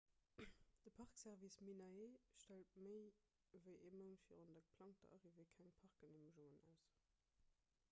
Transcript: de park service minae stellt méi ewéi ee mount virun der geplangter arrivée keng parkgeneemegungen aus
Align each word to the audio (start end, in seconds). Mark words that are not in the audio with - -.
de 0.83 0.89
park 0.99 1.13
service 1.23 1.59
minae 1.67 2.07
stellt 2.41 2.73
méi 2.87 3.03
ewéi 3.59 3.77
ee 3.91 3.93
mount 3.99 4.25
virun 4.31 4.51
der 4.55 4.59
geplangter 4.69 5.13
arrivée 5.15 5.47
keng 5.55 5.71
parkgeneemegungen 5.79 6.61
aus 6.75 6.91